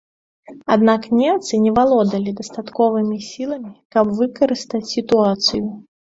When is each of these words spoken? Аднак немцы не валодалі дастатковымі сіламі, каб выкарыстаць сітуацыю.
Аднак 0.75 1.01
немцы 1.17 1.53
не 1.65 1.73
валодалі 1.79 2.33
дастатковымі 2.39 3.17
сіламі, 3.25 3.73
каб 3.97 4.05
выкарыстаць 4.21 4.83
сітуацыю. 4.95 5.63